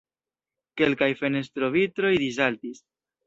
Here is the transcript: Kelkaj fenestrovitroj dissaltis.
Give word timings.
Kelkaj 0.81 1.09
fenestrovitroj 1.19 2.13
dissaltis. 2.27 2.81